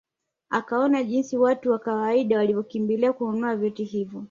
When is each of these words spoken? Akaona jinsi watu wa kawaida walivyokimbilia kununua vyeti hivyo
Akaona 0.49 1.03
jinsi 1.03 1.37
watu 1.37 1.71
wa 1.71 1.79
kawaida 1.79 2.37
walivyokimbilia 2.37 3.13
kununua 3.13 3.55
vyeti 3.55 3.83
hivyo 3.83 4.19